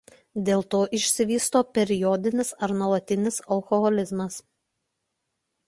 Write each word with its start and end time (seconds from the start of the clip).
Dėl 0.45 0.61
to 0.75 0.79
išsivysto 0.99 1.61
periodinis 1.77 2.51
ar 2.69 2.75
nuolatinis 2.79 3.39
alkoholizmas. 3.59 4.43